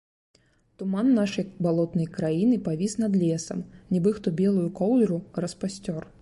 [0.81, 3.63] Туман нашай балотнай краіны павіс над лесам,
[3.93, 6.11] нібы хто белую коўдру распасцёр.